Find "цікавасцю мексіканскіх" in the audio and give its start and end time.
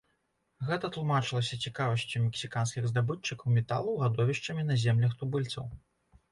1.65-2.83